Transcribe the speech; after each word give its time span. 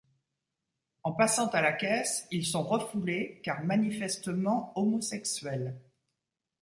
En 1.03 1.11
passant 1.11 1.49
à 1.49 1.61
la 1.61 1.73
caisse, 1.73 2.25
ils 2.31 2.47
sont 2.47 2.63
refoulés 2.63 3.39
car 3.43 3.63
manifestement 3.63 4.73
homosexuels. 4.75 5.79